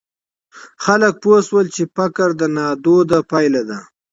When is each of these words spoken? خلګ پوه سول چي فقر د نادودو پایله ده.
خلګ 0.83 1.13
پوه 1.23 1.39
سول 1.47 1.65
چي 1.75 1.83
فقر 1.95 2.29
د 2.39 2.41
نادودو 2.55 3.19
پایله 3.31 3.61
ده. 3.69 3.79